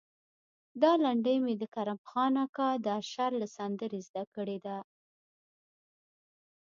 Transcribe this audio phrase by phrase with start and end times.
[0.81, 4.77] دا لنډۍ مې د کرم خان اکا د اشر له سندرې زده کړې ده.